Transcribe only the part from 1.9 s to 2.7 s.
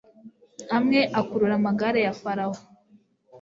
ya farawo